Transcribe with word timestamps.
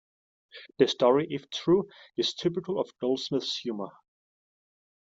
The 0.79 0.87
story, 0.87 1.27
if 1.29 1.47
true, 1.51 1.87
is 2.17 2.33
typical 2.33 2.79
of 2.81 2.89
Goldsmith's 2.99 3.55
humour. 3.59 3.89